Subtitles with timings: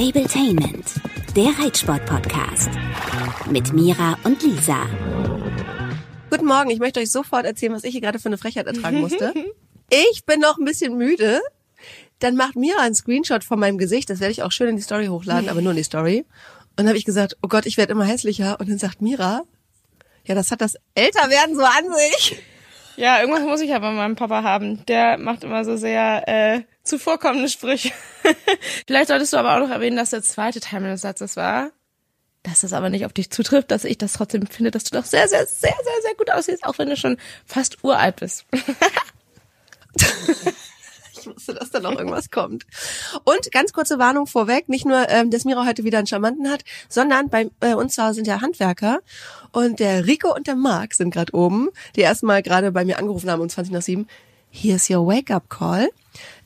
[0.00, 0.94] Stabletainment,
[1.36, 2.70] der Reitsport-Podcast.
[3.50, 4.86] Mit Mira und Lisa.
[6.30, 9.02] Guten Morgen, ich möchte euch sofort erzählen, was ich hier gerade für eine Frechheit ertragen
[9.02, 9.34] musste.
[9.90, 11.42] Ich bin noch ein bisschen müde.
[12.18, 14.08] Dann macht Mira einen Screenshot von meinem Gesicht.
[14.08, 16.24] Das werde ich auch schön in die Story hochladen, aber nur in die Story.
[16.70, 18.58] Und dann habe ich gesagt, oh Gott, ich werde immer hässlicher.
[18.58, 19.42] Und dann sagt Mira,
[20.24, 22.42] ja, das hat das Älterwerden so an sich.
[22.96, 24.82] Ja, irgendwas muss ich ja bei meinem Papa haben.
[24.86, 27.92] Der macht immer so sehr äh, zuvorkommende Sprüche.
[28.86, 31.70] Vielleicht solltest du aber auch noch erwähnen, dass der zweite Teil meines Satzes war,
[32.42, 35.04] dass es aber nicht auf dich zutrifft, dass ich das trotzdem finde, dass du doch
[35.04, 38.46] sehr, sehr, sehr, sehr, sehr gut aussiehst, auch wenn du schon fast uralt bist.
[41.20, 42.64] Ich wusste, dass da noch irgendwas kommt.
[43.24, 46.64] Und ganz kurze Warnung vorweg, nicht nur, ähm, dass Mira heute wieder einen Charmanten hat,
[46.88, 49.00] sondern bei äh, uns zu Hause sind ja Handwerker
[49.52, 53.30] und der Rico und der Marc sind gerade oben, die erstmal gerade bei mir angerufen
[53.30, 54.06] haben um 20 nach 7.
[54.50, 55.90] Here's your wake-up call.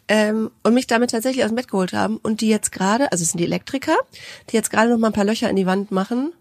[0.07, 3.23] Ähm, und mich damit tatsächlich aus dem Bett geholt haben und die jetzt gerade, also
[3.23, 3.97] es sind die Elektriker,
[4.51, 6.35] die jetzt gerade noch mal ein paar Löcher in die Wand machen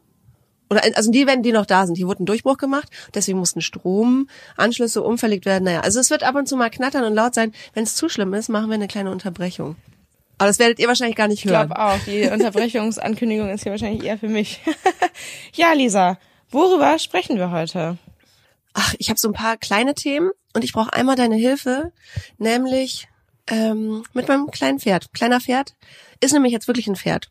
[0.73, 1.95] oder also die werden die noch da sind.
[1.95, 5.65] Hier wurde ein Durchbruch gemacht, deswegen mussten Stromanschlüsse umverlegt werden.
[5.65, 7.53] Naja, also es wird ab und zu mal knattern und laut sein.
[7.73, 9.75] Wenn es zu schlimm ist, machen wir eine kleine Unterbrechung.
[10.39, 11.69] Aber das werdet ihr wahrscheinlich gar nicht hören.
[11.69, 11.99] Ich glaube auch.
[12.05, 14.61] Die Unterbrechungsankündigung ist hier wahrscheinlich eher für mich.
[15.53, 16.17] ja, Lisa,
[16.49, 17.99] worüber sprechen wir heute?
[18.73, 21.91] Ach, ich habe so ein paar kleine Themen und ich brauche einmal deine Hilfe,
[22.39, 23.07] nämlich
[23.47, 25.13] ähm, mit meinem kleinen Pferd.
[25.13, 25.75] Kleiner Pferd
[26.21, 27.29] ist nämlich jetzt wirklich ein Pferd.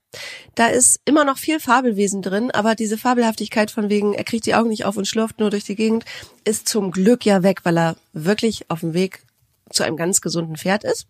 [0.55, 4.55] Da ist immer noch viel Fabelwesen drin, aber diese Fabelhaftigkeit von wegen, er kriegt die
[4.55, 6.05] Augen nicht auf und schlürft nur durch die Gegend,
[6.45, 9.23] ist zum Glück ja weg, weil er wirklich auf dem Weg
[9.71, 11.07] zu einem ganz gesunden Pferd ist.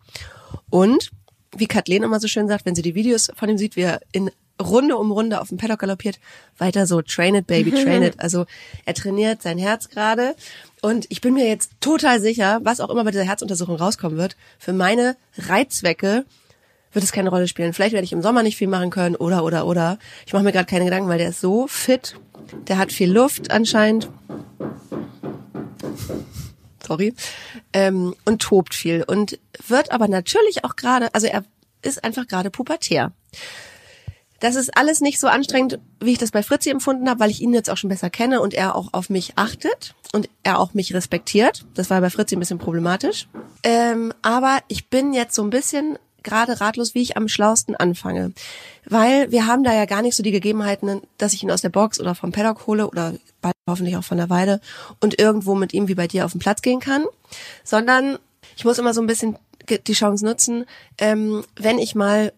[0.69, 1.11] Und
[1.55, 3.99] wie Kathleen immer so schön sagt, wenn sie die Videos von ihm sieht, wie er
[4.11, 4.31] in
[4.61, 6.19] Runde um Runde auf dem Paddock galoppiert,
[6.57, 8.15] weiter so, train it, baby, train it.
[8.19, 8.45] Also
[8.85, 10.35] er trainiert sein Herz gerade.
[10.81, 14.35] Und ich bin mir jetzt total sicher, was auch immer bei dieser Herzuntersuchung rauskommen wird,
[14.59, 16.25] für meine Reitzwecke
[16.91, 17.73] wird es keine Rolle spielen.
[17.73, 19.97] Vielleicht werde ich im Sommer nicht viel machen können oder oder oder.
[20.25, 22.15] Ich mache mir gerade keine Gedanken, weil der ist so fit.
[22.67, 24.09] Der hat viel Luft anscheinend.
[26.85, 27.15] Sorry.
[27.71, 29.03] Ähm, und tobt viel.
[29.03, 31.43] Und wird aber natürlich auch gerade, also er
[31.81, 33.11] ist einfach gerade pubertär.
[34.43, 37.39] Das ist alles nicht so anstrengend, wie ich das bei Fritzi empfunden habe, weil ich
[37.39, 40.73] ihn jetzt auch schon besser kenne und er auch auf mich achtet und er auch
[40.73, 41.63] mich respektiert.
[41.75, 43.29] Das war bei Fritzi ein bisschen problematisch.
[43.63, 48.33] Ähm, aber ich bin jetzt so ein bisschen gerade ratlos, wie ich am schlausten anfange.
[48.83, 51.69] Weil wir haben da ja gar nicht so die Gegebenheiten, dass ich ihn aus der
[51.69, 54.59] Box oder vom Paddock hole oder bald hoffentlich auch von der Weide
[54.99, 57.05] und irgendwo mit ihm wie bei dir auf den Platz gehen kann,
[57.63, 58.19] sondern
[58.57, 59.37] ich muss immer so ein bisschen
[59.87, 60.65] die Chance nutzen,
[60.97, 62.33] ähm, wenn ich mal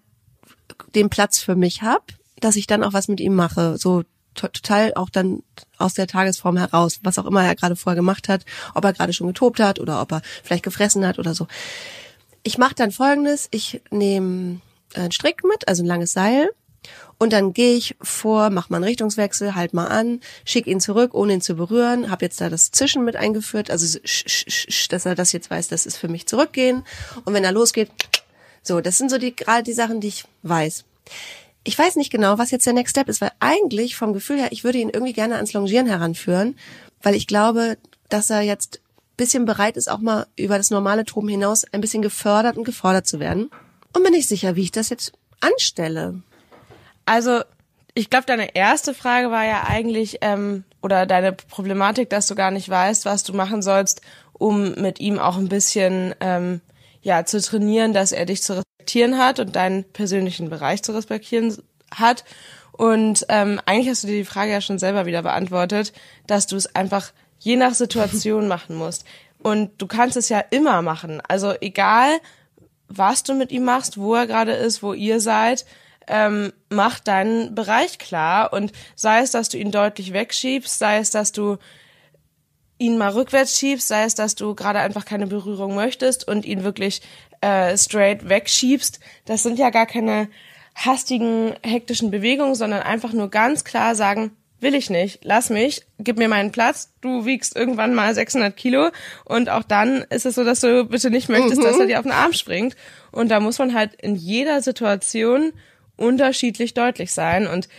[0.93, 2.05] den Platz für mich habe,
[2.39, 3.77] dass ich dann auch was mit ihm mache.
[3.77, 4.03] So
[4.33, 5.43] total auch dann
[5.77, 9.13] aus der Tagesform heraus, was auch immer er gerade vorher gemacht hat, ob er gerade
[9.13, 11.47] schon getobt hat oder ob er vielleicht gefressen hat oder so.
[12.43, 14.59] Ich mache dann folgendes, ich nehme
[14.93, 16.49] einen Strick mit, also ein langes Seil,
[17.17, 21.13] und dann gehe ich vor, mach mal einen Richtungswechsel, halt mal an, schick ihn zurück,
[21.13, 23.99] ohne ihn zu berühren, habe jetzt da das Zischen mit eingeführt, also
[24.89, 26.83] dass er das jetzt weiß, das ist für mich zurückgehen.
[27.23, 27.89] Und wenn er losgeht,
[28.67, 30.83] so, das sind so die gerade die Sachen, die ich weiß.
[31.63, 34.51] Ich weiß nicht genau, was jetzt der Next Step ist, weil eigentlich vom Gefühl her,
[34.51, 36.57] ich würde ihn irgendwie gerne ans Longieren heranführen,
[37.01, 37.77] weil ich glaube,
[38.09, 38.81] dass er jetzt
[39.17, 43.07] bisschen bereit ist, auch mal über das normale Toben hinaus ein bisschen gefördert und gefordert
[43.07, 43.49] zu werden.
[43.93, 46.21] Und bin nicht sicher, wie ich das jetzt anstelle.
[47.05, 47.41] Also,
[47.93, 52.51] ich glaube, deine erste Frage war ja eigentlich, ähm, oder deine Problematik, dass du gar
[52.51, 54.01] nicht weißt, was du machen sollst,
[54.33, 56.59] um mit ihm auch ein bisschen ähm,
[57.05, 61.55] ja zu trainieren, dass er dich zu respektieren hat und deinen persönlichen Bereich zu respektieren
[61.93, 62.25] hat.
[62.71, 65.93] Und ähm, eigentlich hast du dir die Frage ja schon selber wieder beantwortet,
[66.25, 69.05] dass du es einfach je nach Situation machen musst.
[69.37, 71.21] Und du kannst es ja immer machen.
[71.27, 72.19] Also egal,
[72.87, 75.65] was du mit ihm machst, wo er gerade ist, wo ihr seid,
[76.07, 78.51] ähm, mach deinen Bereich klar.
[78.51, 81.57] Und sei es, dass du ihn deutlich wegschiebst, sei es, dass du
[82.77, 86.63] ihn mal rückwärts schiebst, sei es, dass du gerade einfach keine Berührung möchtest und ihn
[86.63, 87.01] wirklich
[87.41, 88.99] äh, straight wegschiebst.
[89.25, 90.27] Das sind ja gar keine
[90.75, 96.17] hastigen, hektischen Bewegungen, sondern einfach nur ganz klar sagen, will ich nicht, lass mich, gib
[96.17, 98.89] mir meinen Platz, du wiegst irgendwann mal 600 Kilo
[99.25, 101.65] und auch dann ist es so, dass du bitte nicht möchtest, mhm.
[101.65, 102.75] dass er dir auf den Arm springt
[103.11, 105.53] und da muss man halt in jeder Situation
[105.97, 107.69] unterschiedlich deutlich sein und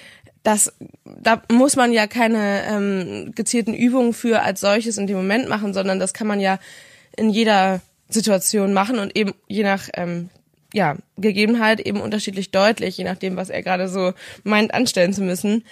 [0.47, 0.73] das,
[1.05, 5.75] da muss man ja keine ähm, gezielten Übungen für als solches in dem Moment machen,
[5.75, 6.61] sondern das kann man ja
[7.17, 10.29] in jeder Situation machen und eben je nach ähm,
[10.73, 14.13] ja, Gegebenheit eben unterschiedlich deutlich, je nachdem, was er gerade so
[14.45, 15.65] meint, anstellen zu müssen.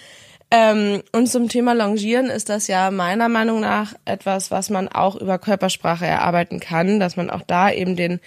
[0.51, 5.15] Ähm, und zum Thema Longieren ist das ja meiner Meinung nach etwas, was man auch
[5.15, 8.19] über Körpersprache erarbeiten kann, dass man auch da eben den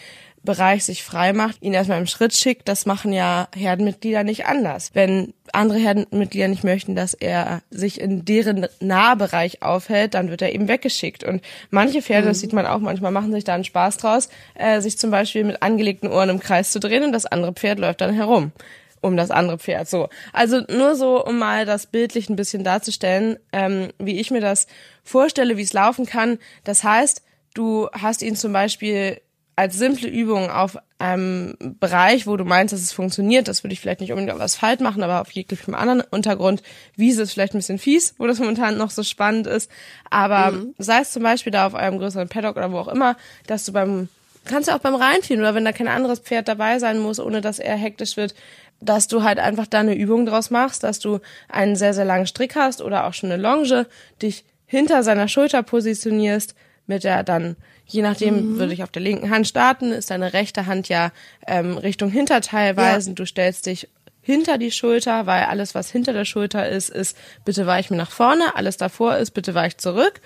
[0.42, 2.68] Bereich sich frei macht, ihn erstmal im Schritt schickt.
[2.68, 4.90] Das machen ja Herdenmitglieder nicht anders.
[4.94, 10.52] Wenn andere Herdenmitglieder nicht möchten, dass er sich in deren Nahbereich aufhält, dann wird er
[10.52, 11.24] eben weggeschickt.
[11.24, 12.30] Und manche Pferde, mhm.
[12.30, 15.44] das sieht man auch manchmal, machen sich da einen Spaß draus, äh, sich zum Beispiel
[15.44, 18.52] mit angelegten Ohren im Kreis zu drehen und das andere Pferd läuft dann herum
[19.00, 19.88] um das andere Pferd.
[19.88, 24.40] So, also nur so, um mal das bildlich ein bisschen darzustellen, ähm, wie ich mir
[24.40, 24.66] das
[25.04, 26.38] vorstelle, wie es laufen kann.
[26.64, 27.22] Das heißt,
[27.54, 29.20] du hast ihn zum Beispiel
[29.58, 33.80] als simple Übung auf einem Bereich, wo du meinst, dass es funktioniert, das würde ich
[33.80, 36.62] vielleicht nicht unbedingt auf Asphalt machen, aber auf jeglichem anderen Untergrund.
[36.94, 39.68] Wiese ist vielleicht ein bisschen fies, wo das momentan noch so spannend ist.
[40.10, 40.74] Aber mhm.
[40.78, 43.16] sei es zum Beispiel da auf eurem größeren Paddock oder wo auch immer,
[43.48, 44.08] dass du beim,
[44.44, 47.40] kannst du auch beim Reinfielen oder wenn da kein anderes Pferd dabei sein muss, ohne
[47.40, 48.36] dass er hektisch wird,
[48.80, 51.18] dass du halt einfach da eine Übung draus machst, dass du
[51.48, 53.88] einen sehr, sehr langen Strick hast oder auch schon eine Longe,
[54.22, 56.54] dich hinter seiner Schulter positionierst,
[56.86, 57.56] mit der dann,
[57.88, 58.58] je nachdem, mhm.
[58.58, 61.10] würde ich auf der linken Hand starten, ist deine rechte Hand ja
[61.46, 63.18] ähm, Richtung Hinterteil weisend.
[63.18, 63.24] Ja.
[63.24, 63.88] Du stellst dich
[64.20, 68.10] hinter die Schulter, weil alles, was hinter der Schulter ist, ist, bitte weich mir nach
[68.10, 70.20] vorne, alles davor ist, bitte weich zurück.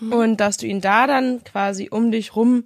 [0.00, 0.12] Mhm.
[0.12, 2.64] Und dass du ihn da dann quasi um dich rum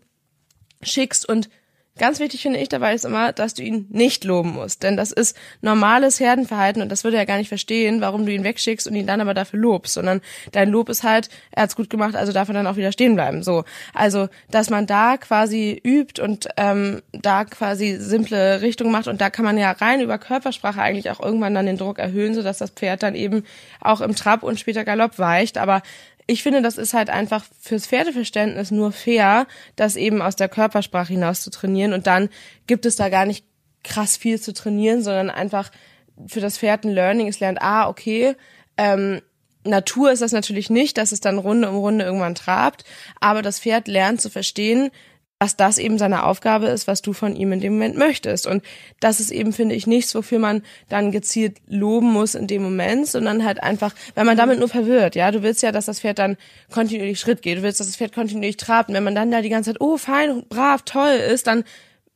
[0.82, 1.50] schickst und
[1.98, 5.10] Ganz wichtig finde ich dabei ist immer, dass du ihn nicht loben musst, denn das
[5.10, 8.94] ist normales Herdenverhalten und das würde er gar nicht verstehen, warum du ihn wegschickst und
[8.94, 10.20] ihn dann aber dafür lobst, sondern
[10.52, 13.16] dein Lob ist halt, er hat's gut gemacht, also darf er dann auch wieder stehen
[13.16, 13.42] bleiben.
[13.42, 19.20] So, also dass man da quasi übt und ähm, da quasi simple Richtungen macht und
[19.20, 22.42] da kann man ja rein über Körpersprache eigentlich auch irgendwann dann den Druck erhöhen, so
[22.42, 23.44] dass das Pferd dann eben
[23.80, 25.82] auch im Trab und später Galopp weicht, aber
[26.30, 31.12] ich finde, das ist halt einfach fürs Pferdeverständnis nur fair, das eben aus der Körpersprache
[31.12, 31.92] hinaus zu trainieren.
[31.92, 32.28] Und dann
[32.68, 33.44] gibt es da gar nicht
[33.82, 35.72] krass viel zu trainieren, sondern einfach
[36.28, 37.26] für das Pferd ein Learning.
[37.26, 38.36] Es lernt, ah, okay,
[38.76, 39.22] ähm,
[39.64, 42.84] Natur ist das natürlich nicht, dass es dann Runde um Runde irgendwann trabt,
[43.20, 44.90] aber das Pferd lernt zu verstehen,
[45.40, 48.46] dass das eben seine Aufgabe ist, was du von ihm in dem Moment möchtest.
[48.46, 48.62] Und
[49.00, 53.06] das ist eben, finde ich, nichts, wofür man dann gezielt loben muss in dem Moment,
[53.06, 56.18] sondern halt einfach, wenn man damit nur verwirrt, ja, du willst ja, dass das Pferd
[56.18, 56.36] dann
[56.70, 58.90] kontinuierlich Schritt geht, du willst, dass das Pferd kontinuierlich trabt.
[58.90, 61.64] Und wenn man dann da die ganze Zeit, oh, fein, brav, toll ist, dann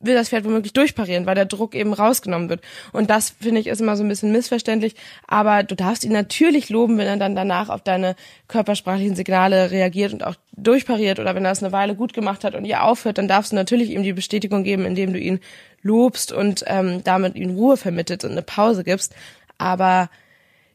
[0.05, 2.61] will das Pferd womöglich durchparieren, weil der Druck eben rausgenommen wird.
[2.91, 4.95] Und das, finde ich, ist immer so ein bisschen missverständlich.
[5.27, 8.15] Aber du darfst ihn natürlich loben, wenn er dann danach auf deine
[8.47, 12.55] körpersprachlichen Signale reagiert und auch durchpariert oder wenn er es eine Weile gut gemacht hat
[12.55, 15.39] und ihr aufhört, dann darfst du natürlich ihm die Bestätigung geben, indem du ihn
[15.81, 19.13] lobst und ähm, damit ihm Ruhe vermittelt und eine Pause gibst.
[19.57, 20.09] Aber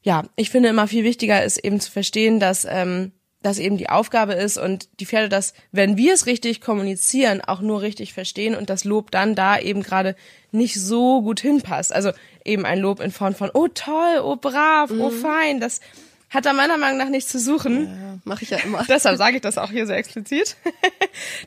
[0.02, 3.12] ja, ich finde immer viel wichtiger ist eben zu verstehen, dass ähm,
[3.42, 7.60] das eben die Aufgabe ist und die Pferde das, wenn wir es richtig kommunizieren, auch
[7.60, 10.14] nur richtig verstehen und das Lob dann da eben gerade
[10.52, 11.92] nicht so gut hinpasst.
[11.92, 12.12] Also
[12.44, 15.00] eben ein Lob in Form von, oh toll, oh brav, oh mhm.
[15.00, 15.80] oh fein, das
[16.28, 17.86] hat da meiner Meinung nach nichts zu suchen.
[17.86, 18.84] Ja, Mache ich ja immer.
[18.88, 20.56] Deshalb sage ich das auch hier so explizit,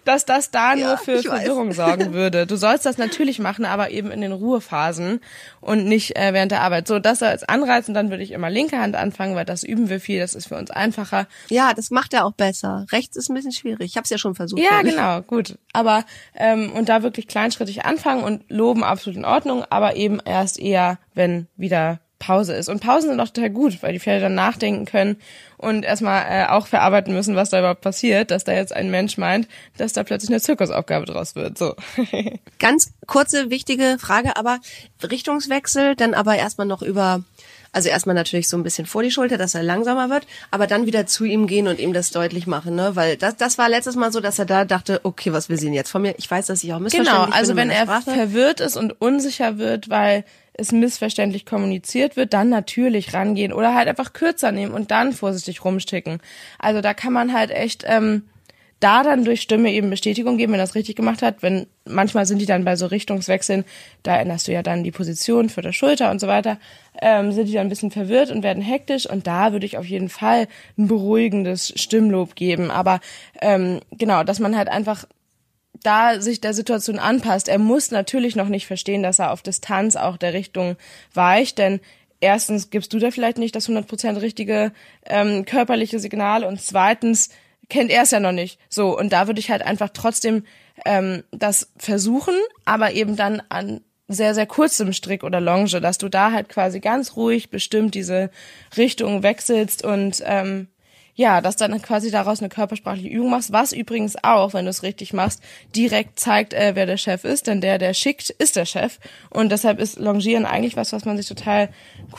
[0.05, 1.75] dass das da ja, nur für Verwirrung weiß.
[1.75, 2.45] sorgen würde.
[2.47, 5.19] Du sollst das natürlich machen, aber eben in den Ruhephasen
[5.61, 6.87] und nicht äh, während der Arbeit.
[6.87, 9.89] So, das als Anreiz und dann würde ich immer linke Hand anfangen, weil das üben
[9.89, 11.27] wir viel, das ist für uns einfacher.
[11.49, 12.85] Ja, das macht er auch besser.
[12.91, 13.91] Rechts ist ein bisschen schwierig.
[13.91, 14.61] Ich habe es ja schon versucht.
[14.61, 15.57] Ja, genau, gut.
[15.73, 16.05] Aber
[16.35, 20.97] ähm, und da wirklich kleinschrittig anfangen und loben absolut in Ordnung, aber eben erst eher,
[21.13, 22.69] wenn wieder Pause ist.
[22.69, 25.17] Und Pausen sind auch total gut, weil die Pferde dann nachdenken können
[25.57, 29.17] und erstmal äh, auch verarbeiten müssen, was da überhaupt passiert, dass da jetzt ein Mensch
[29.17, 29.47] meint,
[29.77, 31.57] dass da plötzlich eine Zirkusaufgabe draus wird.
[31.57, 31.75] So.
[32.59, 34.59] Ganz kurze, wichtige Frage, aber
[35.01, 37.23] Richtungswechsel, dann aber erstmal noch über
[37.75, 40.85] also erstmal natürlich so ein bisschen vor die Schulter, dass er langsamer wird, aber dann
[40.85, 42.95] wieder zu ihm gehen und ihm das deutlich machen, ne?
[42.95, 45.65] Weil das, das war letztes Mal so, dass er da dachte, okay, was will sie
[45.65, 46.13] denn jetzt von mir?
[46.19, 49.89] Ich weiß, dass ich auch missverständlich Genau, also wenn er verwirrt ist und unsicher wird,
[49.89, 55.13] weil es missverständlich kommuniziert wird, dann natürlich rangehen oder halt einfach kürzer nehmen und dann
[55.13, 56.19] vorsichtig rumsticken.
[56.59, 58.23] Also da kann man halt echt ähm,
[58.83, 61.41] da dann durch Stimme eben Bestätigung geben, wenn das richtig gemacht hat.
[61.41, 63.63] Wenn manchmal sind die dann bei so Richtungswechseln,
[64.03, 66.57] da änderst du ja dann die Position für der Schulter und so weiter,
[67.01, 69.85] ähm, sind die dann ein bisschen verwirrt und werden hektisch und da würde ich auf
[69.85, 72.71] jeden Fall ein beruhigendes Stimmlob geben.
[72.71, 72.99] Aber
[73.41, 75.05] ähm, genau, dass man halt einfach
[75.83, 77.47] da sich der Situation anpasst.
[77.47, 80.75] Er muss natürlich noch nicht verstehen, dass er auf Distanz auch der Richtung
[81.13, 81.79] weicht, denn
[82.21, 84.71] erstens gibst du da vielleicht nicht das 100% richtige
[85.05, 87.29] ähm, körperliche Signal und zweitens
[87.69, 88.59] kennt er es ja noch nicht.
[88.69, 90.43] So, und da würde ich halt einfach trotzdem
[90.85, 92.35] ähm, das versuchen,
[92.65, 96.79] aber eben dann an sehr, sehr kurzem Strick oder Longe, dass du da halt quasi
[96.79, 98.29] ganz ruhig bestimmt diese
[98.77, 100.67] Richtung wechselst und ähm,
[101.15, 104.83] ja, dass dann quasi daraus eine körpersprachliche Übung machst, was übrigens auch, wenn du es
[104.83, 105.41] richtig machst,
[105.75, 108.99] direkt zeigt, äh, wer der Chef ist, denn der, der schickt, ist der Chef.
[109.29, 111.69] Und deshalb ist Longieren eigentlich was, was man sich total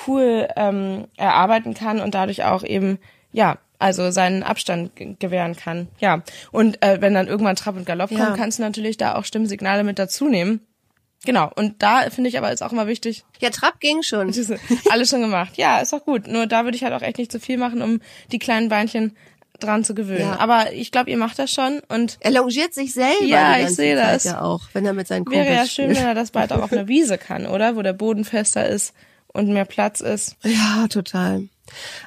[0.07, 2.99] cool ähm, erarbeiten kann und dadurch auch eben,
[3.33, 5.89] ja, also seinen Abstand gewähren kann.
[5.99, 6.23] Ja.
[6.53, 8.25] Und äh, wenn dann irgendwann Trab und Galopp Ja.
[8.25, 10.61] kommt, kannst du natürlich da auch Stimmsignale mit dazu nehmen.
[11.25, 11.51] Genau.
[11.55, 14.33] Und da finde ich aber ist auch immer wichtig, Ja, Trab ging schon.
[14.91, 15.57] alles schon gemacht.
[15.57, 16.27] Ja, ist auch gut.
[16.27, 18.01] Nur da würde ich halt auch echt nicht zu viel machen, um
[18.33, 19.17] die kleinen Beinchen
[19.61, 20.21] dran zu gewöhnen.
[20.21, 20.39] Ja.
[20.41, 23.95] Aber ich glaube, ihr macht das schon und Er longiert sich selber Ja, ich sehe
[23.97, 24.25] das.
[24.25, 25.99] ja auch, wenn er mit seinen Kumpels wäre ja schön, spielt.
[26.01, 27.77] wenn er das bald auch auf einer Wiese kann, oder?
[27.77, 28.93] Wo der Boden fester ist
[29.29, 30.37] und mehr Platz ist.
[30.43, 31.49] Ja, total.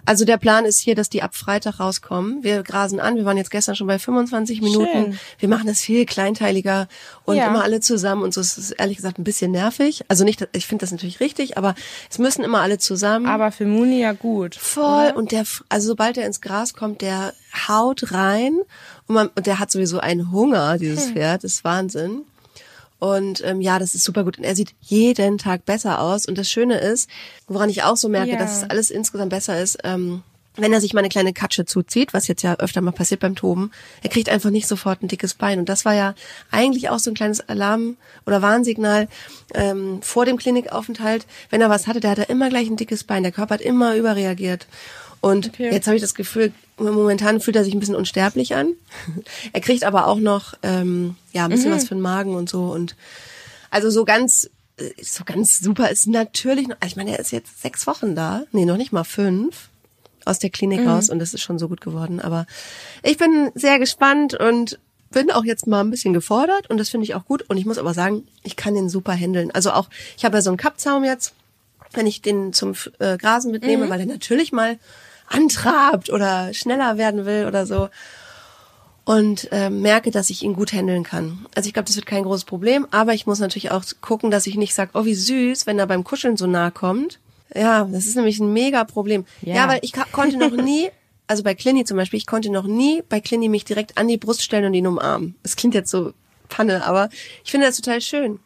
[0.05, 2.43] Also der Plan ist hier, dass die ab Freitag rauskommen.
[2.43, 3.15] Wir grasen an.
[3.15, 4.87] Wir waren jetzt gestern schon bei 25 Minuten.
[4.87, 5.19] Schön.
[5.39, 6.87] Wir machen das viel kleinteiliger
[7.25, 7.47] und Ja.
[7.47, 8.21] immer alle zusammen.
[8.23, 10.03] Und so ist es ehrlich gesagt ein bisschen nervig.
[10.07, 11.75] Also nicht, ich finde das natürlich richtig, aber
[12.09, 13.25] es müssen immer alle zusammen.
[13.25, 14.55] Aber für Muni ja gut.
[14.55, 15.11] Voll.
[15.15, 17.33] Und der, also sobald er ins Gras kommt, der
[17.67, 18.53] haut rein
[19.07, 21.13] und, man, und der hat sowieso einen Hunger, dieses Hm.
[21.13, 21.43] Pferd.
[21.43, 22.21] Das ist Wahnsinn.
[22.99, 24.37] Und ähm, ja, das ist super gut.
[24.37, 26.25] Und er sieht jeden Tag besser aus.
[26.25, 27.09] Und das Schöne ist,
[27.47, 28.37] woran ich auch so merke, Ja.
[28.39, 30.23] dass es alles insgesamt besser ist, ähm,
[30.57, 33.35] wenn er sich mal eine kleine Katsche zuzieht, was jetzt ja öfter mal passiert beim
[33.35, 33.71] Toben,
[34.03, 35.59] er kriegt einfach nicht sofort ein dickes Bein.
[35.59, 36.15] Und das war ja
[36.51, 39.07] eigentlich auch so ein kleines Alarm- oder Warnsignal
[39.53, 41.25] ähm, vor dem Klinikaufenthalt.
[41.49, 43.23] Wenn er was hatte, der hatte immer gleich ein dickes Bein.
[43.23, 44.67] Der Körper hat immer überreagiert.
[45.21, 45.71] Und Okay.
[45.71, 48.73] jetzt habe ich das Gefühl, momentan fühlt er sich ein bisschen unsterblich an.
[49.53, 52.65] er kriegt aber auch noch ähm, ja ein bisschen was für den Magen und so.
[52.65, 52.95] Und
[53.69, 57.61] also so ganz äh, so ganz super ist natürlich noch, ich meine, er ist jetzt
[57.61, 58.43] sechs Wochen da.
[58.51, 59.69] Nee, noch nicht mal fünf
[60.27, 62.19] aus der Klinik raus und das ist schon so gut geworden.
[62.19, 62.45] Aber
[63.03, 64.79] ich bin sehr gespannt und
[65.11, 67.43] bin auch jetzt mal ein bisschen gefordert und das finde ich auch gut.
[67.49, 69.51] Und ich muss aber sagen, ich kann den super handeln.
[69.51, 71.33] Also auch, ich habe ja so einen Kappzaum jetzt,
[71.93, 74.77] wenn ich den zum äh, Grasen mitnehme, weil er natürlich mal
[75.27, 77.89] antrabt oder schneller werden will oder so
[79.07, 81.45] und äh, merke, dass ich ihn gut handeln kann.
[81.55, 84.47] Also ich glaube, das wird kein großes Problem, aber ich muss natürlich auch gucken, dass
[84.47, 87.17] ich nicht sage, oh wie süß, wenn er beim Kuscheln so nah kommt.
[87.55, 89.25] Ja, das ist nämlich ein mega Problem.
[89.41, 89.67] Ja, Ja.
[89.67, 90.89] weil ich konnte noch nie,
[91.27, 94.17] also bei Clini zum Beispiel, ich konnte noch nie bei Clini mich direkt an die
[94.17, 95.35] Brust stellen und ihn umarmen.
[95.43, 96.13] Das klingt jetzt so
[96.49, 97.09] Panne, aber
[97.43, 98.39] ich finde das total schön.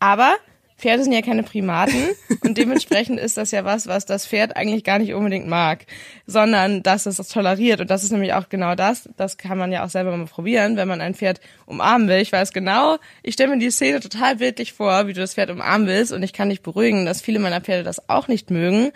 [0.00, 0.36] Aber
[0.78, 2.04] Pferde sind ja keine Primaten
[2.44, 5.86] und dementsprechend ist das ja was, was das Pferd eigentlich gar nicht unbedingt mag,
[6.26, 7.80] sondern dass es das toleriert.
[7.80, 9.08] Und das ist nämlich auch genau das.
[9.16, 12.18] Das kann man ja auch selber mal probieren, wenn man ein Pferd umarmen will.
[12.18, 15.50] Ich weiß genau, ich stelle mir die Szene total bildlich vor, wie du das Pferd
[15.50, 18.92] umarmen willst und ich kann dich beruhigen, dass viele meiner Pferde das auch nicht mögen.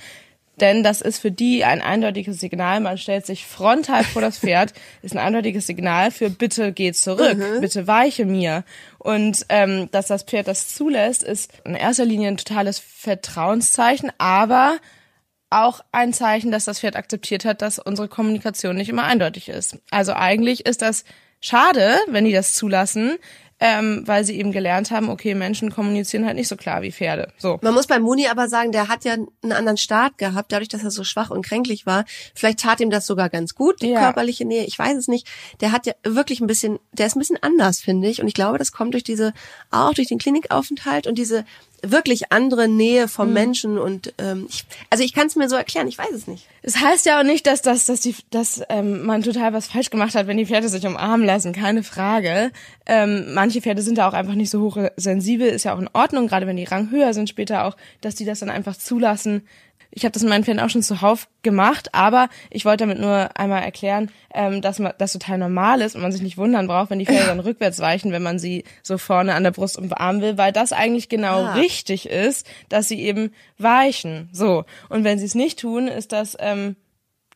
[0.61, 2.81] Denn das ist für die ein eindeutiges Signal.
[2.81, 7.39] Man stellt sich frontal vor das Pferd, ist ein eindeutiges Signal für bitte geh zurück,
[7.61, 8.65] bitte weiche mir.
[8.99, 14.77] Und ähm, dass das Pferd das zulässt, ist in erster Linie ein totales Vertrauenszeichen, aber
[15.49, 19.79] auch ein Zeichen, dass das Pferd akzeptiert hat, dass unsere Kommunikation nicht immer eindeutig ist.
[19.91, 21.05] Also eigentlich ist das
[21.41, 23.19] schade, wenn die das zulassen,
[23.65, 27.29] ähm, weil sie eben gelernt haben, okay, Menschen kommunizieren halt nicht so klar wie Pferde.
[27.39, 27.61] So.
[27.63, 30.83] Man muss bei Muni aber sagen, der hat ja einen anderen Start gehabt, dadurch, dass
[30.83, 32.05] er so schwach und kränklich war.
[32.35, 34.01] Vielleicht tat ihm das sogar ganz gut, die Ja.
[34.01, 34.65] körperliche Nähe.
[34.65, 35.29] Ich weiß es nicht.
[35.61, 38.21] Der hat ja wirklich ein bisschen, der ist ein bisschen anders, finde ich.
[38.21, 39.33] Und ich glaube, das kommt durch diese,
[39.71, 41.45] auch durch den Klinikaufenthalt und diese
[41.83, 43.35] wirklich andere Nähe vom Mhm.
[43.35, 43.79] Menschen.
[43.79, 46.47] Und ähm, ich, also ich kann es mir so erklären, ich weiß es nicht.
[46.63, 49.91] Es heißt ja auch nicht, dass, dass, dass, die, dass ähm, man total was falsch
[49.91, 52.53] gemacht hat, wenn die Pferde sich umarmen lassen, keine Frage.
[52.87, 56.29] Ähm, manche Pferde sind da auch einfach nicht so hochsensibel, ist ja auch in Ordnung,
[56.29, 59.43] gerade wenn die Rang höher sind später auch, dass die das dann einfach zulassen.
[59.95, 63.29] Ich habe das mit meinen Pferden auch schon zuhauf gemacht, aber ich wollte damit nur
[63.39, 66.89] einmal erklären, ähm, dass man das total normal ist und man sich nicht wundern braucht,
[66.91, 70.23] wenn die Pferde dann rückwärts weichen, wenn man sie so vorne an der Brust umarmen
[70.23, 71.53] will, weil das eigentlich genau Ah.
[71.55, 74.31] richtig ist, dass sie eben weichen.
[74.33, 74.65] So.
[74.89, 76.77] Und wenn sie es nicht tun, ist das ähm,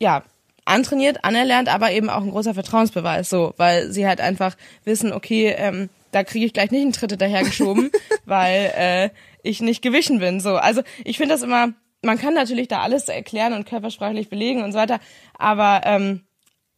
[0.01, 0.23] ja
[0.65, 5.55] antrainiert, anerlernt, aber eben auch ein großer Vertrauensbeweis, so, weil sie halt einfach wissen, okay,
[5.57, 7.91] ähm, da kriege ich gleich nicht einen Tritt hinterhergeschoben,
[8.25, 9.11] weil äh,
[9.43, 10.41] ich nicht gewichen bin.
[10.41, 11.69] So, also ich finde das immer,
[12.07, 14.99] man kann natürlich da alles erklären und körpersprachlich belegen und so weiter,
[15.39, 16.23] aber ähm,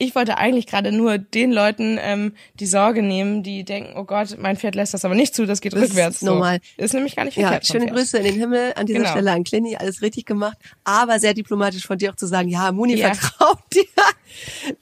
[0.00, 4.36] ich wollte eigentlich gerade nur den Leuten ähm, die Sorge nehmen, die denken, oh Gott,
[4.38, 6.22] mein Pferd lässt das aber nicht zu, das geht Das ist rückwärts.
[6.22, 6.60] normal.
[6.78, 6.84] So.
[6.84, 7.66] Ist nämlich gar nicht Ja, verkehrt.
[7.66, 7.90] vom schöne.
[7.92, 9.10] Grüße in den Himmel an dieser Genau.
[9.10, 12.70] Stelle an Clini, alles richtig gemacht, aber sehr diplomatisch von dir auch zu sagen, ja,
[12.70, 13.12] Muni Ja.
[13.12, 13.84] vertraut dir,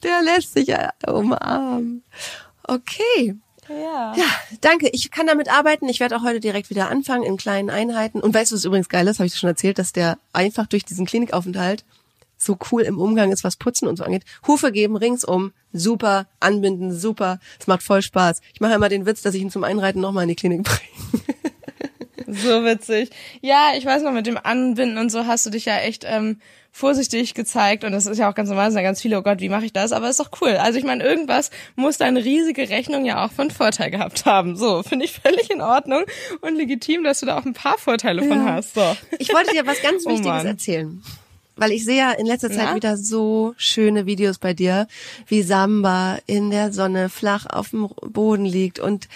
[0.03, 2.05] der lässt sich ja umarmen.
[2.69, 3.37] Okay.
[3.69, 4.15] Ja.
[4.17, 4.25] Ja,
[4.61, 4.89] danke.
[4.93, 5.89] Ich kann damit arbeiten.
[5.89, 8.21] Ich werde auch heute direkt wieder anfangen in kleinen Einheiten.
[8.21, 9.19] Und weißt du, was übrigens geil ist?
[9.19, 11.85] Habe ich dir schon erzählt, dass der einfach durch diesen Klinikaufenthalt
[12.39, 14.25] so cool im Umgang ist, was Putzen und so angeht.
[14.47, 17.41] Hufe geben ringsum, super, anbinden, super.
[17.59, 18.41] Es macht voll Spaß.
[18.53, 21.25] Ich mache immer den Witz, dass ich ihn zum Einreiten nochmal in die Klinik bringe.
[22.43, 23.11] So witzig.
[23.41, 26.41] Ja, ich weiß noch, mit dem Anbinden und so hast du dich ja echt ähm,
[26.73, 29.41] vorsichtig gezeigt und das ist ja auch ganz normal, sind ja ganz viele, oh Gott,
[29.41, 29.93] wie mache ich das?
[29.93, 30.51] Aber ist doch cool.
[30.59, 34.57] Also ich meine, irgendwas muss deine riesige Rechnung ja auch von Vorteil gehabt haben.
[34.57, 36.03] So, finde ich völlig in Ordnung
[36.43, 38.53] und legitim, dass du da auch ein paar Vorteile von Ja.
[38.55, 38.75] hast.
[38.75, 38.97] So.
[39.19, 41.03] Ich wollte dir was ganz Oh Wichtiges erzählen.
[41.57, 42.75] weil ich sehe ja in letzter Zeit Na?
[42.75, 44.87] wieder so schöne Videos bei dir,
[45.29, 49.09] wie Samba in der Sonne flach auf dem Boden liegt und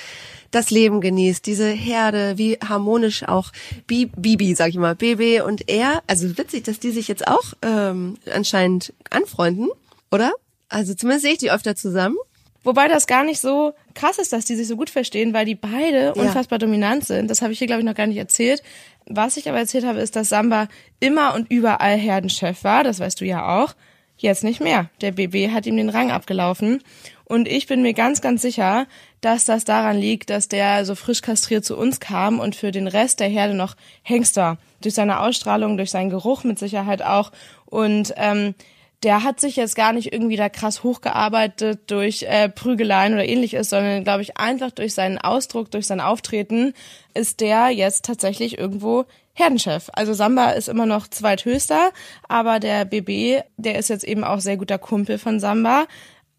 [0.50, 3.52] das Leben genießt, diese Herde, wie harmonisch auch
[3.86, 6.02] Bi- Bibi, sag ich mal, BB und er.
[6.06, 9.68] Also witzig, dass die sich jetzt auch ähm, anscheinend anfreunden,
[10.10, 10.32] oder?
[10.68, 12.16] Also zumindest sehe ich die öfter zusammen.
[12.62, 15.54] Wobei das gar nicht so krass ist, dass die sich so gut verstehen, weil die
[15.54, 16.12] beide Ja.
[16.12, 17.30] unfassbar dominant sind.
[17.30, 18.62] Das habe ich hier, glaube ich, noch gar nicht erzählt.
[19.06, 20.68] Was ich aber erzählt habe, ist, dass Samba
[21.00, 22.84] immer und überall Herdenchef war.
[22.84, 23.74] Das weißt du ja auch.
[24.20, 24.90] Jetzt nicht mehr.
[25.00, 26.82] Der BB hat ihm den Rang abgelaufen.
[27.24, 28.86] Und ich bin mir ganz, ganz sicher,
[29.22, 32.86] dass das daran liegt, dass der so frisch kastriert zu uns kam und für den
[32.86, 34.58] Rest der Herde noch Hengst war.
[34.82, 37.32] Durch seine Ausstrahlung, durch seinen Geruch mit Sicherheit auch.
[37.64, 38.54] Und ähm,
[39.02, 43.70] der hat sich jetzt gar nicht irgendwie da krass hochgearbeitet durch äh, Prügeleien oder ähnliches,
[43.70, 46.74] sondern glaube ich einfach durch seinen Ausdruck, durch sein Auftreten
[47.14, 49.90] ist der jetzt tatsächlich irgendwo Herdenchef.
[49.92, 51.90] Also Samba ist immer noch zweithöchster,
[52.28, 55.86] aber der BB, der ist jetzt eben auch sehr guter Kumpel von Samba.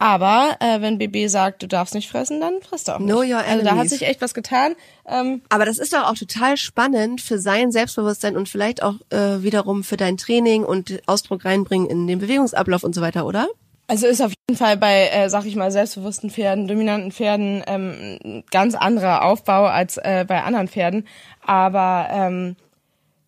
[0.01, 3.07] Aber äh, wenn BB sagt, du darfst nicht fressen, dann frisst er auch nicht.
[3.07, 4.73] Know your also da hat sich echt was getan.
[5.07, 9.43] Ähm, Aber das ist doch auch total spannend für sein Selbstbewusstsein und vielleicht auch äh,
[9.43, 13.47] wiederum für dein Training und Ausdruck reinbringen in den Bewegungsablauf und so weiter, oder?
[13.85, 18.43] Also ist auf jeden Fall bei, äh, sag ich mal, selbstbewussten Pferden, dominanten Pferden ähm,
[18.49, 21.07] ganz anderer Aufbau als äh, bei anderen Pferden.
[21.45, 22.55] Aber ähm,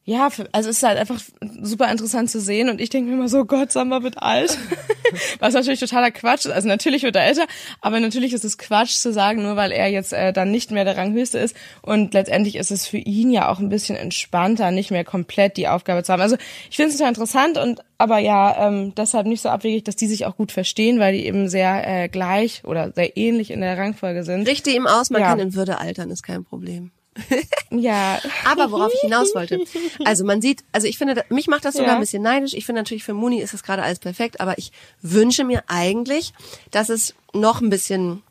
[0.06, 1.20] ja, für, also es ist halt einfach
[1.62, 4.58] super interessant zu sehen und ich denke mir immer so, Gott, Samba wird alt.
[5.40, 6.52] Was natürlich totaler Quatsch ist.
[6.52, 7.46] Also natürlich wird er älter,
[7.80, 10.86] aber natürlich ist es Quatsch zu sagen, nur weil er jetzt äh, dann nicht mehr
[10.86, 11.56] der Ranghöchste ist.
[11.84, 15.68] Und letztendlich ist es für ihn ja auch ein bisschen entspannter, nicht mehr komplett die
[15.68, 16.22] Aufgabe zu haben.
[16.22, 16.36] Also
[16.70, 20.08] ich finde es total interessant und aber ja, ähm, deshalb nicht so abwegig, dass die
[20.08, 23.78] sich auch gut verstehen, weil die eben sehr äh, gleich oder sehr ähnlich in der
[23.78, 24.48] Rangfolge sind.
[24.48, 25.30] Richte ihm aus, man Ja.
[25.30, 26.92] kann in Würde altern, ist kein Problem.
[27.70, 28.20] Ja.
[28.46, 29.60] Aber worauf ich hinaus wollte.
[30.06, 31.94] Also man sieht, also ich finde, mich macht das sogar Ja.
[31.96, 32.54] ein bisschen neidisch.
[32.54, 36.34] Ich finde natürlich für Muni ist das gerade alles perfekt, aber ich wünsche mir eigentlich,
[36.72, 38.22] dass es noch ein bisschen,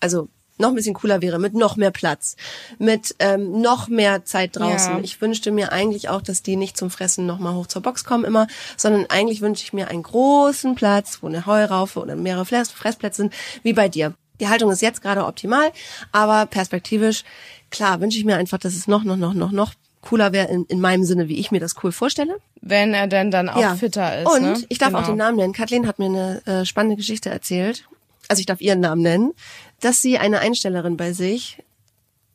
[0.00, 0.28] also
[0.58, 2.36] noch ein bisschen cooler wäre, mit noch mehr Platz,
[2.78, 4.98] mit ähm, noch mehr Zeit draußen.
[4.98, 5.00] Ja.
[5.02, 8.24] Ich wünschte mir eigentlich auch, dass die nicht zum Fressen nochmal hoch zur Box kommen
[8.24, 12.70] immer, sondern eigentlich wünsche ich mir einen großen Platz, wo eine Heuraufe oder mehrere Fress
[12.70, 14.12] Fressplätze sind, wie bei dir.
[14.38, 15.70] Die Haltung ist jetzt gerade optimal,
[16.12, 17.24] aber perspektivisch,
[17.70, 20.64] klar, wünsche ich mir einfach, dass es noch, noch, noch, noch, noch cooler wäre in,
[20.66, 22.38] in meinem Sinne, wie ich mir das cool vorstelle.
[22.60, 24.28] Wenn er denn dann auch fitter ist.
[24.28, 24.64] Und ne?
[24.68, 25.12] ich darf auch Genau.
[25.12, 25.52] den Namen nennen.
[25.52, 27.84] Kathleen hat mir eine äh, spannende Geschichte erzählt.
[28.28, 29.32] Also ich darf ihren Namen nennen,
[29.80, 31.62] dass sie eine Einstellerin bei sich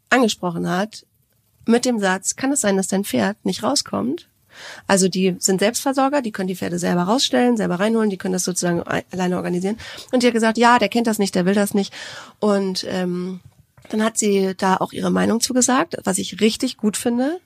[0.10, 1.06] angesprochen hat
[1.66, 4.28] mit dem Satz, kann es sein, dass dein Pferd nicht rauskommt?
[4.88, 8.46] Also die sind Selbstversorger, die können die Pferde selber rausstellen, selber reinholen, die können das
[8.46, 9.78] sozusagen alleine organisieren.
[10.12, 11.94] Und die hat gesagt, ja, der kennt das nicht, der will das nicht.
[12.40, 13.42] Und ähm,
[13.90, 17.40] dann hat sie da auch ihre Meinung zugesagt, was ich richtig gut finde.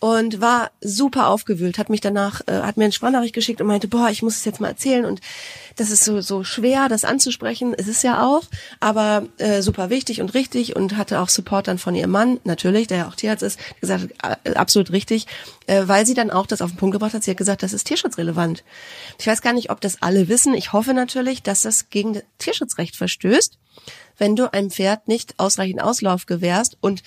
[0.00, 3.88] Und war super aufgewühlt, hat mich danach, äh, hat mir eine Sprachnachricht geschickt und meinte,
[3.88, 5.20] boah, ich muss es jetzt mal erzählen und
[5.74, 7.74] das ist so, so schwer, das anzusprechen.
[7.76, 8.44] Es ist ja auch,
[8.78, 12.86] aber äh, super wichtig und richtig und hatte auch Support dann von ihrem Mann, natürlich,
[12.86, 14.06] der ja auch Tierarzt ist, gesagt,
[14.44, 15.26] äh, absolut richtig,
[15.66, 17.24] äh, weil sie dann auch das auf den Punkt gebracht hat.
[17.24, 18.62] Sie hat gesagt, das ist tierschutzrelevant.
[19.18, 20.54] Ich weiß gar nicht, ob das alle wissen.
[20.54, 23.58] Ich hoffe natürlich, dass das gegen das Tierschutzrecht verstößt
[24.18, 26.76] wenn du einem Pferd nicht ausreichend Auslauf gewährst.
[26.80, 27.02] Und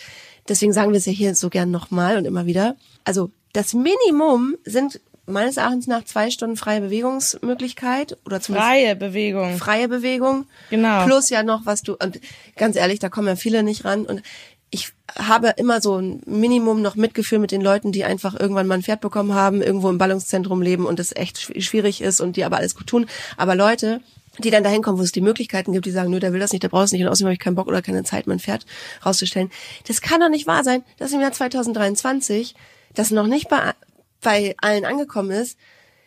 [0.50, 2.76] deswegen sagen wir es ja hier so gern nochmal und immer wieder.
[3.04, 9.58] Also das Minimum sind meines Erachtens nach zwei Stunden freie Bewegungsmöglichkeit oder zumindest Freie Bewegung.
[9.58, 10.46] freie Bewegung.
[10.70, 11.06] Genau.
[11.06, 12.20] Plus ja noch, was du, und
[12.58, 14.06] ganz ehrlich, da kommen ja viele nicht ran.
[14.06, 14.24] Und
[14.72, 18.76] ich habe immer so ein Minimum noch Mitgefühl mit den Leuten, die einfach irgendwann mal
[18.76, 22.36] ein Pferd bekommen haben, irgendwo im Ballungszentrum leben und es echt schw- schwierig ist und
[22.36, 23.06] die aber alles gut tun.
[23.38, 24.02] Aber Leute,
[24.42, 26.52] die dann dahin kommen, wo es die Möglichkeiten gibt, die sagen, nö, der will das
[26.52, 28.40] nicht, der braucht es nicht und außerdem habe ich keinen Bock oder keine Zeit, mein
[28.40, 28.66] Pferd
[29.06, 29.52] rauszustellen.
[29.88, 32.56] Das kann doch nicht wahr sein, dass im Jahr 2023
[32.94, 33.74] das noch nicht bei,
[34.22, 35.58] bei allen angekommen ist,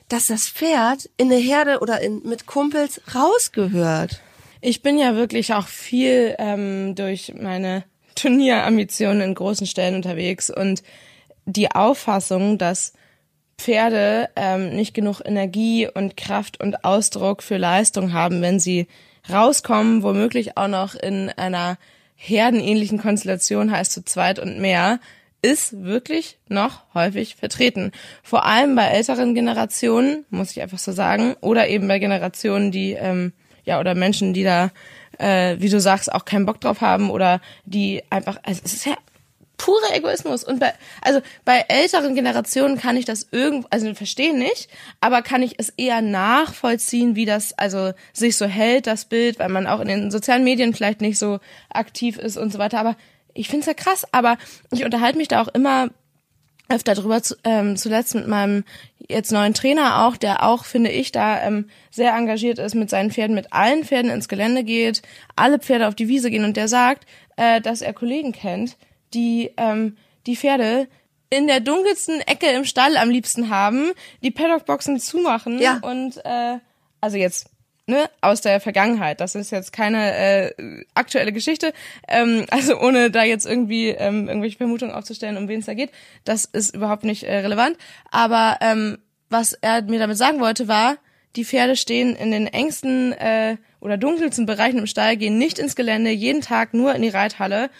[0.08, 4.20] dass das Pferd in eine Herde oder in, mit Kumpels rausgehört.
[4.60, 10.82] Ich bin ja wirklich auch viel ähm, durch meine Turnierambitionen in großen Stellen unterwegs und
[11.46, 12.92] die Auffassung, dass
[13.58, 18.86] Pferde ähm, nicht genug Energie und Kraft und Ausdruck für Leistung haben, wenn sie
[19.30, 21.78] rauskommen, womöglich auch noch in einer
[22.16, 25.00] herdenähnlichen Konstellation, heißt zu zweit und mehr,
[25.42, 27.92] ist wirklich noch häufig vertreten.
[28.22, 32.92] Vor allem bei älteren Generationen, muss ich einfach so sagen, oder eben bei Generationen, die,
[32.92, 33.32] ähm,
[33.64, 34.70] ja, oder Menschen, die da,
[35.18, 38.86] äh, wie du sagst, auch keinen Bock drauf haben oder die einfach, also es ist
[38.86, 38.94] ja
[39.56, 40.44] purer Egoismus.
[40.44, 44.68] Und bei, also bei älteren Generationen kann ich das irgendwo, also verstehen nicht,
[45.00, 49.48] aber kann ich es eher nachvollziehen, wie das also sich so hält, das Bild, weil
[49.48, 51.38] man auch in den sozialen Medien vielleicht nicht so
[51.70, 52.80] aktiv ist und so weiter.
[52.80, 52.96] Aber
[53.34, 54.38] ich finde es ja krass, aber
[54.72, 55.90] ich unterhalte mich da auch immer
[56.68, 58.64] öfter drüber, zu, ähm, zuletzt mit meinem
[59.08, 63.10] jetzt neuen Trainer auch, der auch, finde ich, da ähm, sehr engagiert ist mit seinen
[63.10, 65.02] Pferden, mit allen Pferden ins Gelände geht,
[65.36, 68.76] alle Pferde auf die Wiese gehen und der sagt, äh, dass er Kollegen kennt,
[69.14, 69.96] die ähm,
[70.26, 70.88] die Pferde
[71.30, 75.78] in der dunkelsten Ecke im Stall am liebsten haben, die Paddockboxen zumachen Ja.
[75.82, 76.58] und äh,
[77.00, 77.50] also jetzt
[77.86, 79.20] ne, aus der Vergangenheit.
[79.20, 81.72] Das ist jetzt keine äh, aktuelle Geschichte.
[82.08, 85.90] Ähm, also ohne da jetzt irgendwie ähm, irgendwelche Vermutungen aufzustellen, um wen es da geht.
[86.24, 87.76] Das ist überhaupt nicht äh, relevant.
[88.10, 88.98] Aber ähm,
[89.28, 90.96] was er mir damit sagen wollte, war,
[91.36, 95.74] die Pferde stehen in den engsten äh, oder dunkelsten Bereichen im Stall, gehen nicht ins
[95.74, 97.70] Gelände, jeden Tag nur in die Reithalle.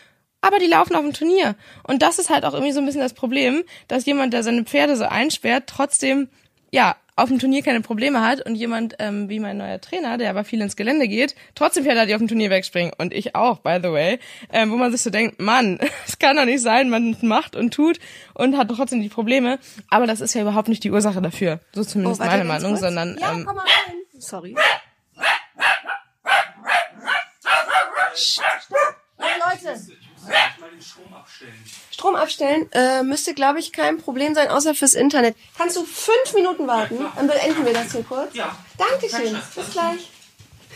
[0.45, 1.55] Aber die laufen auf dem Turnier.
[1.85, 4.65] Und das ist halt auch irgendwie so ein bisschen das Problem, dass jemand, der seine
[4.65, 6.29] Pferde so einsperrt, trotzdem,
[6.71, 10.29] ja, auf dem Turnier keine Probleme hat und jemand ähm, wie mein neuer Trainer, der
[10.29, 12.93] aber viel ins Gelände geht, trotzdem Pferde hat, die auf dem Turnier wegspringen.
[12.99, 14.19] Und ich auch, by the way.
[14.53, 17.73] Ähm, wo man sich so denkt, Mann, es kann doch nicht sein, man macht und
[17.73, 17.99] tut
[18.35, 19.59] und hat trotzdem die Probleme.
[19.89, 21.61] Aber das ist ja überhaupt nicht die Ursache dafür.
[21.73, 22.81] So zumindest Oh, meine Meinung, kurz.
[22.83, 23.95] sondern Ja, ähm, komm mal rein.
[24.19, 24.55] Sorry.
[29.19, 29.81] Leute.
[31.91, 35.37] Strom abstellen äh, müsste, glaube ich, kein Problem sein, außer fürs Internet.
[35.57, 36.99] Kannst du fünf Minuten warten?
[37.17, 38.35] Dann beenden wir das hier kurz.
[38.35, 38.57] Ja.
[38.77, 39.39] Dankeschön.
[39.55, 40.11] Bis gleich.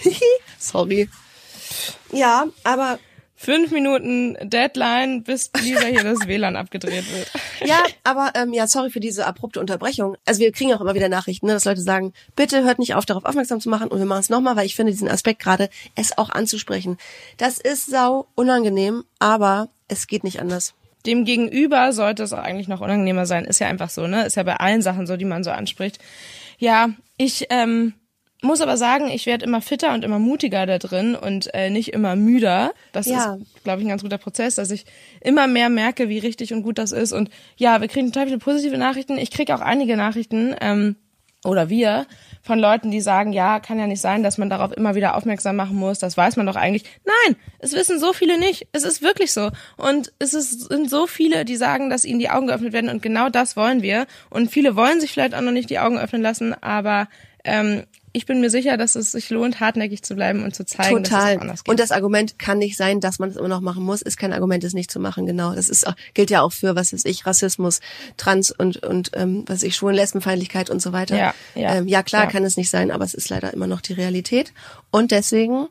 [0.59, 1.09] Sorry.
[2.13, 2.99] Ja, aber
[3.39, 7.31] fünf Minuten Deadline, bis Lisa hier das WLAN abgedreht wird.
[7.65, 10.17] ja, aber ähm, ja, sorry für diese abrupte Unterbrechung.
[10.27, 13.07] Also wir kriegen auch immer wieder Nachrichten, ne, dass Leute sagen, bitte hört nicht auf,
[13.07, 15.71] darauf aufmerksam zu machen und wir machen es nochmal, weil ich finde diesen Aspekt gerade,
[15.95, 16.99] es auch anzusprechen.
[17.37, 20.75] Das ist sau unangenehm, aber es geht nicht anders.
[21.07, 23.45] Dem Gegenüber sollte es auch eigentlich noch unangenehmer sein.
[23.45, 24.27] Ist ja einfach so, ne?
[24.27, 26.01] Ist ja bei allen Sachen so, die man so anspricht.
[26.59, 27.95] Ja, ich ähm,
[28.43, 31.93] muss aber sagen, ich werde immer fitter und immer mutiger da drin und äh, nicht
[31.93, 32.73] immer müder.
[32.93, 33.35] Das Ja.
[33.35, 34.85] ist, glaube ich, ein ganz guter Prozess, dass ich
[35.21, 37.13] immer mehr merke, wie richtig und gut das ist.
[37.13, 39.19] Und ja, wir kriegen total viele positive Nachrichten.
[39.19, 40.97] Ich kriege auch einige Nachrichten, ähm,
[41.45, 42.07] oder wir,
[42.43, 45.55] von Leuten, die sagen, ja, kann ja nicht sein, dass man darauf immer wieder aufmerksam
[45.55, 46.01] machen muss.
[46.01, 46.83] Das weiß man doch eigentlich.
[47.05, 48.67] Nein, es wissen so viele nicht.
[48.73, 49.51] Es ist wirklich so.
[49.77, 52.91] Und es ist, sind so viele, die sagen, dass ihnen die Augen geöffnet werden.
[52.91, 54.07] Und genau das wollen wir.
[54.31, 56.55] Und viele wollen sich vielleicht auch noch nicht die Augen öffnen lassen.
[56.61, 57.07] Aber
[57.45, 61.03] ähm, ich bin mir sicher, dass es sich lohnt, hartnäckig zu bleiben und zu zeigen,
[61.03, 61.39] dass es Total.
[61.39, 61.71] anders geht.
[61.71, 64.33] Und das Argument kann nicht sein, dass man es immer noch machen muss, ist kein
[64.33, 65.27] Argument, es nicht zu machen.
[65.27, 65.55] Genau.
[65.55, 67.81] Das ist gilt ja auch für, was weiß ich, Rassismus,
[68.17, 71.17] Trans und, und ähm, was weiß ich, Schwulen, Lesbenfeindlichkeit und so weiter.
[71.17, 72.31] Ja, ja, ähm, ja klar ja.
[72.31, 74.53] kann es nicht sein, aber es ist leider immer noch die Realität.
[74.91, 75.69] Und deswegen,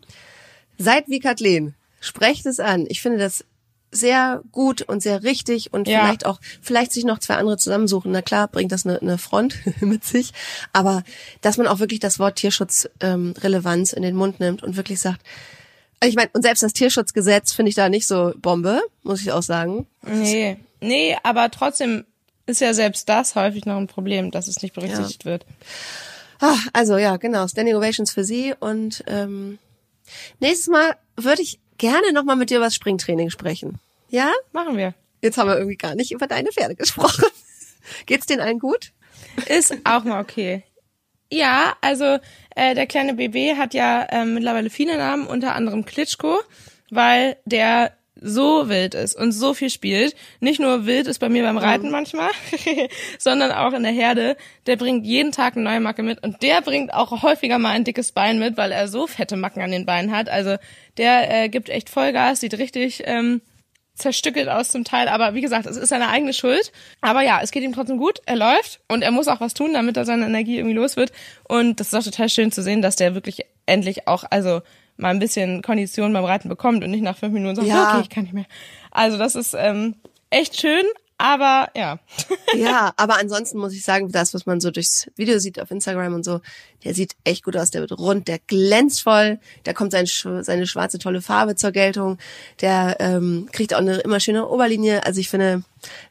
[0.78, 2.86] seid wie Kathleen, sprecht es an.
[2.90, 3.44] Ich finde das
[3.92, 6.02] sehr gut und sehr richtig und Ja.
[6.02, 8.12] vielleicht auch, vielleicht sich noch zwei andere zusammensuchen.
[8.12, 10.32] Na klar, bringt das eine, eine Front mit sich.
[10.74, 11.04] Aber
[11.42, 15.00] dass man auch wirklich das Wort Tierschutz ähm, Relevanz in den Mund nimmt und wirklich
[15.00, 15.22] sagt,
[16.04, 19.42] ich meine, und selbst das Tierschutzgesetz finde ich da nicht so Bombe, muss ich auch
[19.42, 19.88] sagen.
[20.04, 22.06] Nee, nee, aber trotzdem
[22.46, 25.46] ist ja selbst das häufig noch ein Problem, dass es nicht berücksichtigt wird.
[26.40, 29.58] Ah, also ja, genau, Standing Ovations für Sie und ähm,
[30.40, 33.80] nächstes Mal würde ich gerne nochmal mit dir über das Springtraining sprechen.
[34.10, 34.32] Ja?
[34.52, 34.94] Machen wir.
[35.22, 37.26] Jetzt haben wir irgendwie gar nicht über deine Pferde gesprochen.
[38.06, 38.92] Geht's denen allen gut?
[39.48, 40.64] Ist auch mal okay.
[41.32, 42.20] Ja, also
[42.56, 46.40] äh, der kleine BB hat ja ähm, mittlerweile viele Namen, unter anderem Klitschko,
[46.90, 50.16] weil der so wild ist und so viel spielt.
[50.40, 52.30] Nicht nur wild ist bei mir beim Reiten manchmal,
[53.20, 54.38] sondern auch in der Herde.
[54.66, 57.84] Der bringt jeden Tag eine neue Macke mit und der bringt auch häufiger mal ein
[57.84, 60.30] dickes Bein mit, weil er so fette Macken an den Beinen hat.
[60.30, 60.58] Also
[60.98, 63.42] der äh, gibt echt Vollgas, sieht richtig ähm,
[63.98, 66.72] zerstückelt aus zum Teil, aber wie gesagt, es ist seine eigene Schuld.
[67.02, 69.74] Aber ja, es geht ihm trotzdem gut, er läuft und er muss auch was tun,
[69.74, 71.12] damit er seine Energie irgendwie los wird.
[71.44, 74.62] Und das ist auch total schön zu sehen, dass der wirklich endlich auch, also
[74.98, 77.94] mal ein bisschen Kondition beim Reiten bekommt und nicht nach fünf Minuten sagt, Ja.
[77.94, 78.46] okay, ich kann nicht mehr.
[78.92, 79.96] Also das ist ähm,
[80.30, 80.84] echt schön,
[81.20, 82.00] aber ja.
[82.56, 86.14] Ja, aber ansonsten muss ich sagen, das, was man so durchs Video sieht auf Instagram
[86.14, 86.42] und so,
[86.84, 90.66] der sieht echt gut aus, der wird rund, der glänzt voll, da kommt sein, seine
[90.68, 92.18] schwarze tolle Farbe zur Geltung,
[92.62, 95.64] der ähm, kriegt auch eine immer schöne Oberlinie, also ich finde,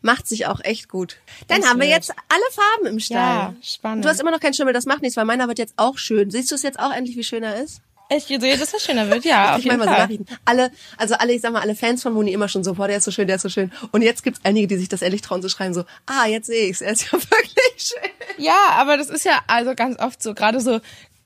[0.03, 1.17] macht sich auch echt gut.
[1.49, 3.17] Dann Das haben wir jetzt alle Farben im Stall.
[3.19, 4.05] Ja, spannend.
[4.05, 6.31] Du hast immer noch keinen Schimmel, das macht nichts, weil meiner wird jetzt auch schön.
[6.31, 7.81] Siehst du es jetzt auch endlich, wie schön er ist?
[8.09, 10.03] Ich sehe, dass das schöner wird, ja, auf ich jeden meine mal so.
[10.03, 10.27] Nachrichten.
[10.45, 12.99] Alle, also alle, ich sag mal, alle Fans von Moni immer schon so, boah, der
[12.99, 13.73] ist so schön, der ist so schön.
[13.91, 16.69] Und jetzt gibt's einige, die sich das ehrlich trauen zu schreiben, so, ah, jetzt sehe
[16.69, 18.11] ich's, er ist ja wirklich schön.
[18.39, 20.81] Ja, aber das ist ja also ganz oft so, gerade so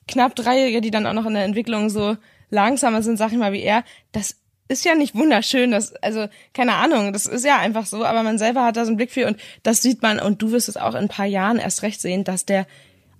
[0.07, 2.17] knapp Dreijährige, die dann auch noch in der Entwicklung so
[2.49, 4.35] langsamer sind, sag ich mal, wie er, das
[4.67, 8.37] ist ja nicht wunderschön, das, also, keine Ahnung, das ist ja einfach so, aber man
[8.37, 10.77] selber hat da so einen Blick für und das sieht man, und du wirst es
[10.77, 12.65] auch in ein paar Jahren erst recht sehen, dass der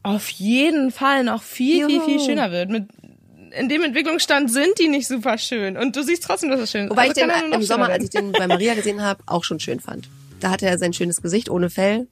[0.03, 2.25] auf jeden Fall noch viel, viel, viel Juhu.
[2.25, 2.69] schöner wird.
[2.69, 2.87] Mit,
[3.51, 6.85] in dem Entwicklungsstand sind die nicht super schön und du siehst trotzdem, dass es schön
[6.85, 6.91] ist.
[6.91, 9.59] Wobei Also ich den im Sommer, als ich den bei Maria gesehen habe, auch schon
[9.59, 10.09] schön fand.
[10.39, 12.07] Da hatte er sein schönes Gesicht ohne Fell.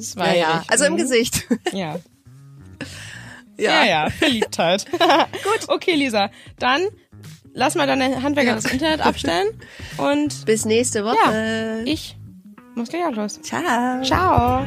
[0.00, 0.26] Zwei.
[0.26, 0.64] Ja, ja.
[0.68, 1.46] Also im Gesicht.
[1.72, 1.98] Ja.
[3.58, 4.84] Ja, ja, Verliebtheit.
[4.90, 5.68] Gut.
[5.68, 6.82] Okay, Lisa, dann
[7.54, 9.48] lass mal deine Handwerker das Internet abstellen
[9.96, 11.82] und Bis nächste ja, Woche.
[11.86, 12.16] ich
[12.74, 13.40] muss gleich auch los.
[13.40, 14.02] Ciao.
[14.02, 14.66] Ciao.